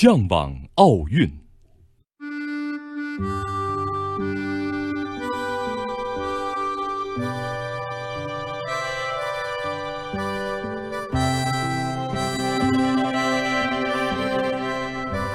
[0.00, 1.28] 向往奥运。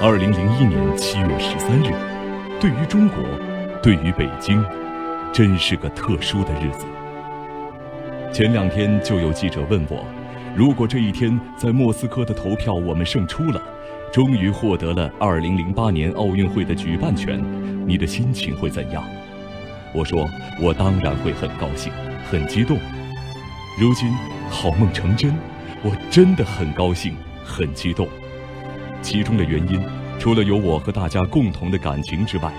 [0.02, 1.92] 二零零一年七月十三日，
[2.62, 3.18] 对于中国，
[3.82, 4.64] 对于北京，
[5.34, 6.86] 真是个特殊的日子。
[8.32, 10.06] 前两天就有记者问我，
[10.56, 13.60] 如果这一天在莫斯科的投票我们胜出了，
[14.12, 17.44] 终于获得了二零零八年奥运会的举办权，
[17.88, 19.04] 你的心情会怎样？
[19.96, 20.30] 我说，
[20.62, 21.92] 我当然会很高兴，
[22.30, 22.78] 很激动。
[23.80, 24.12] 如今
[24.48, 25.34] 好梦成真，
[25.82, 28.08] 我真的很高兴，很激动。
[29.02, 29.82] 其中的原因，
[30.20, 32.54] 除了有我和大家共同的感情之外，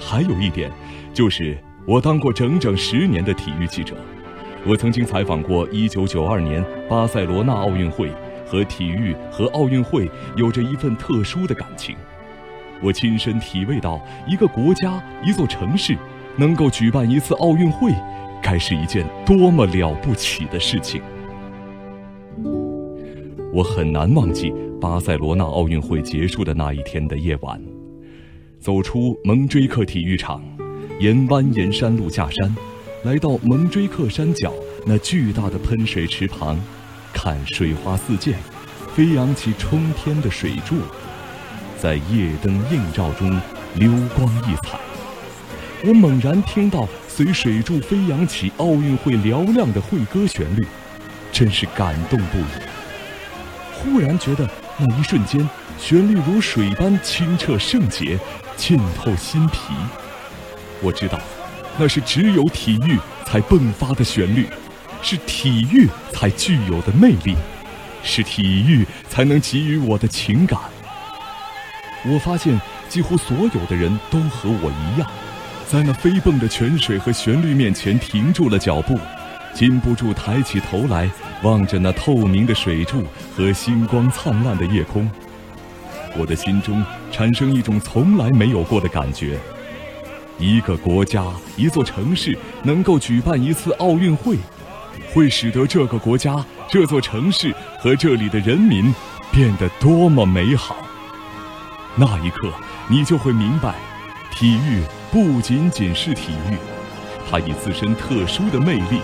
[0.00, 0.68] 还有一点，
[1.14, 1.56] 就是
[1.86, 3.94] 我当过整整十年的体育记者，
[4.68, 8.10] 我曾经采访过1992年巴塞罗那奥运会，
[8.44, 11.94] 和体育和奥运会有着一份特殊的感情。
[12.82, 15.96] 我亲身体味到，一个国家、一座城市
[16.36, 17.92] 能够举办一次奥运会，
[18.42, 21.00] 该是一件多么了不起的事情。
[23.52, 24.52] 我很难忘记。
[24.78, 27.58] 巴塞罗那奥运会结束的那一天的夜晚，
[28.60, 30.44] 走出蒙锥克体育场，
[31.00, 32.54] 沿蜿蜒山路下山，
[33.02, 34.52] 来到蒙锥克山脚
[34.88, 36.56] 那巨大的喷水池旁，
[37.12, 38.36] 看水花四溅，
[38.94, 40.76] 飞扬起冲天的水柱，
[41.76, 43.28] 在夜灯映照中
[43.74, 44.78] 流光溢彩。
[45.84, 50.64] 我猛然听到随水柱飞扬起奥运会嘹亮的会歌旋律，
[51.32, 52.44] 真是感动不已。
[53.74, 54.48] 忽然觉得。
[54.78, 58.18] 那一瞬间，旋律如水般清澈圣洁，
[58.58, 59.72] 沁透心脾。
[60.82, 61.18] 我知道，
[61.78, 64.46] 那是只有体育才迸发的旋律，
[65.08, 67.36] 是体育才具有的魅力，
[68.02, 70.58] 是体育才能给予我的情感。
[72.04, 75.08] 我发现，几乎所有的人都和我一样，
[75.68, 78.98] 在那飞奔的泉水和旋律面前停住了脚步。
[79.54, 81.08] 禁不住抬起头来
[81.44, 83.04] 望着那透明的水柱
[83.36, 85.08] 和星光灿烂的夜空，
[86.18, 89.38] 我的心中产生一种从来没有过的感觉：
[90.36, 91.24] 一个国家、
[91.56, 94.36] 一座城市能够举办一次奥运会，
[95.12, 98.94] 会使得这个国家、这座城市和这里的人民
[99.30, 100.76] 变得多么美好。
[101.96, 102.52] 那一刻，
[102.88, 103.74] 你就会明白，
[104.30, 106.56] 体育不仅仅是体育，
[107.30, 109.00] 它以自身特殊的魅力。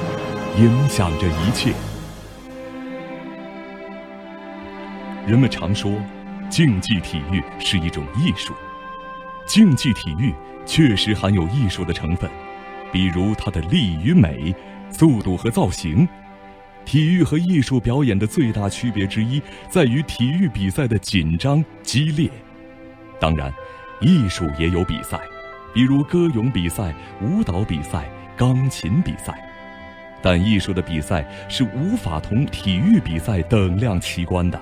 [0.58, 1.72] 影响着一切。
[5.26, 5.90] 人们常说，
[6.50, 8.52] 竞技体育是一种艺术。
[9.46, 10.34] 竞技体育
[10.66, 12.30] 确实含有艺术的成分，
[12.92, 14.54] 比如它的力与美、
[14.92, 16.06] 速度和造型。
[16.84, 22.28] 体育和艺术表演的最大区别之一，在于体育比赛的紧张激烈。
[23.20, 23.52] 当然，
[24.00, 25.20] 艺术也有比赛，
[25.72, 29.32] 比如歌咏比赛、舞蹈比赛、钢琴比赛。
[30.20, 34.60] 但艺术的比赛是无法同体育比赛等量齐观的，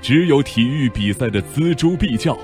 [0.00, 2.36] 只有体育比赛的锱铢必较，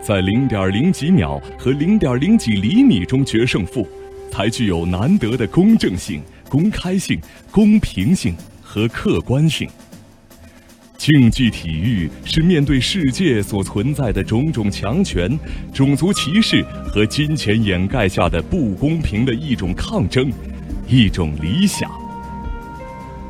[0.00, 3.86] 在零点零几秒和零点零几厘米中决胜负，
[4.30, 7.20] 才具有难得的公正性、公开性、
[7.50, 9.68] 公平性和客观性。
[10.98, 15.38] 竞技体育是面对世界所存在的种种强权、
[15.72, 20.32] 种族歧视和金钱掩盖下的不公平的一种抗争。
[20.88, 21.90] 一种理想，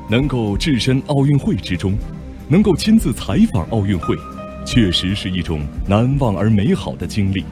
[0.08, 1.98] 能够置身奥运会之中，
[2.48, 4.14] 能够亲自采访奥运会，
[4.64, 7.44] 确实是一种难忘而美好的经历。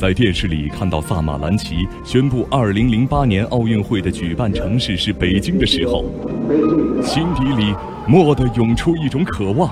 [0.00, 6.06] 在电视里看到萨马兰奇宣布2008年奥运会的举办城市是北京的时候，
[7.02, 7.74] 心底里
[8.08, 9.70] 蓦地涌出一种渴望。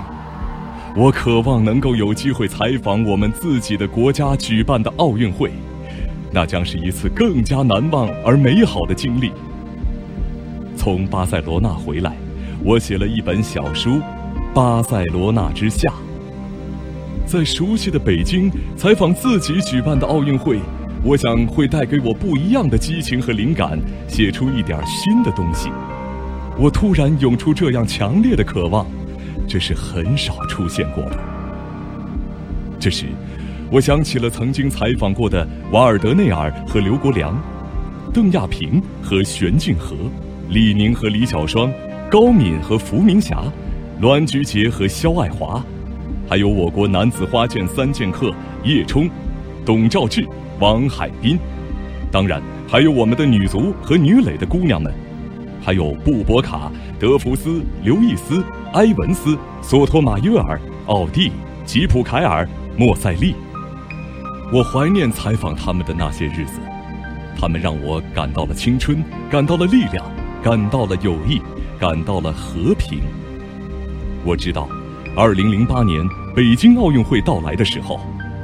[0.95, 5.51] 我渴望能够有机会采访我们自己的国家举办的奥运会。
[6.31, 9.31] 那将是一次更加难忘而美好的经历。
[10.75, 12.15] 从巴塞罗那回来，
[12.63, 13.93] 我写了一本小书
[14.53, 15.89] 《巴塞罗那之夏》。
[17.29, 20.59] 在熟悉的北京采访自己举办的奥运会，
[21.03, 25.69] 我想会带给我不一样的激情和灵感，写出一点新的东西。
[26.57, 28.83] 我突然涌出这样强烈的渴望，
[29.47, 31.19] 这是很少出现过的。
[32.79, 33.05] 这时。
[33.71, 37.39] 我想起了曾经采访过的瓦尔德内尔和刘国梁，
[38.11, 39.95] 邓亚萍和玄静和，
[40.49, 41.71] 李宁和李小双，
[42.09, 43.43] 高敏和伏明霞，
[44.01, 45.63] 栾菊杰和肖爱华，
[46.29, 48.31] 还有我国男子花剑三剑客
[48.63, 49.09] 叶冲、
[49.65, 50.23] 董兆志、
[50.59, 51.39] 王海滨，
[52.11, 54.93] 当然还有我们的女足和女垒的姑娘们，
[55.59, 58.43] 还有布博卡、德弗斯、刘易斯、
[58.73, 61.31] 埃文斯、索托马约尔、奥蒂。
[61.65, 63.35] 吉普凯尔、莫塞利。
[64.51, 66.59] 我怀念采访他们的那些日子，
[67.39, 70.03] 他们让我感到了青春，感到了力量，
[70.41, 71.39] 感到了友谊，
[71.79, 73.01] 感到了和平。
[74.25, 74.67] 我知道，
[75.21, 77.99] 二零零八年北京奥运会到来的时候，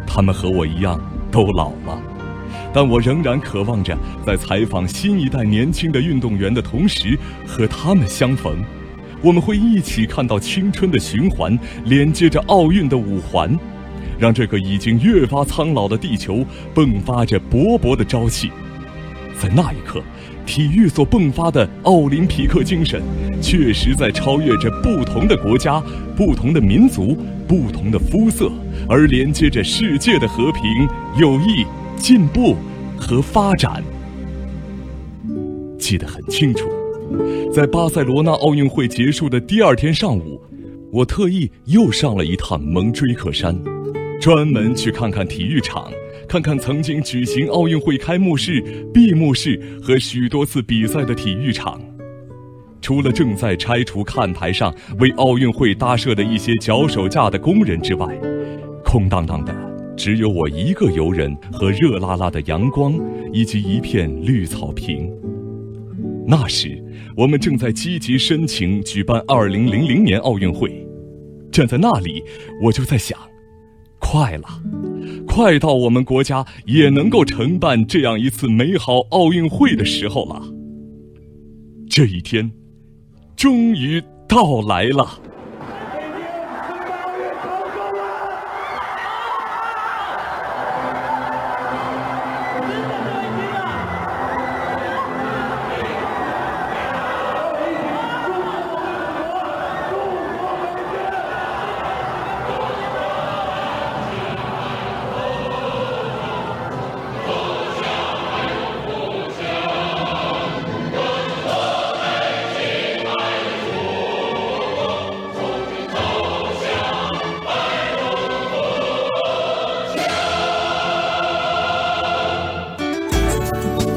[0.06, 1.00] 他们和我一样
[1.32, 1.98] 都老了，
[2.74, 7.18] 但我仍然渴望着在采访新一代年轻的运动员的同时
[7.48, 8.62] 和他们相逢。
[9.22, 13.58] 我们会一起看到青春的循环，连接着奥运的五环，
[14.20, 16.46] 让这个已经越发苍老的地球
[16.76, 18.52] 迸发着勃勃的朝气。
[19.40, 20.04] 在那一刻，
[20.46, 23.02] 体育所迸发的奥林匹克精神，
[23.42, 25.82] 确实在超越着不同的国家、
[26.16, 28.52] 不同的民族、不同的肤色，
[28.88, 30.64] 而连接着世界的和平、
[31.20, 31.66] 友谊、
[31.98, 32.56] 进步
[32.98, 33.84] 和发展。
[35.80, 36.70] 记得很清楚。
[37.54, 40.42] 在巴塞罗那奥运会结束的第二天上午，
[40.92, 43.56] 我特意又上了一趟蒙锥克山，
[44.20, 45.92] 专门去看看体育场，
[46.28, 48.60] 看看曾经举行奥运会开幕式、
[48.94, 51.80] 闭幕式和许多次比赛的体育场。
[52.82, 58.08] 除了正在拆除看台上为奥运会搭设的一些脚手架的工人之外，
[58.84, 59.54] 空荡荡的
[59.96, 63.00] 只有我一个游人和热辣辣的阳光，
[63.32, 65.12] 以及一片绿草坪。
[66.28, 66.82] 那时，
[67.16, 70.84] 我们正在积极申请举办2000年奥运会。
[71.52, 72.24] 站在那里，
[72.62, 73.18] 我就在想：
[74.16, 74.48] 快了，
[75.28, 80.42] 快到我们国家也能够承办这样一次美好奥运会的时候了。
[81.90, 82.50] 这一天，
[83.36, 85.20] 终于到来了。